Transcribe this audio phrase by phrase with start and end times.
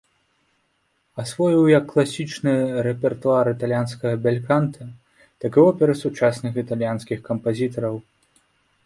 [1.23, 2.53] Асвоіў як класічны
[2.87, 4.83] рэпертуар італьянскага бельканта,
[5.45, 7.95] так і оперы сучасных італьянскіх кампазітараў.